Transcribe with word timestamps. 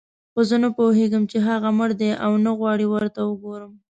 خو 0.31 0.39
زه 0.49 0.55
پوهېږم 0.77 1.23
چې 1.31 1.37
هغه 1.47 1.69
مړ 1.77 1.89
دی 2.01 2.09
او 2.25 2.31
نه 2.45 2.51
غواړم 2.59 2.89
ورته 2.91 3.19
وګورم. 3.25 3.73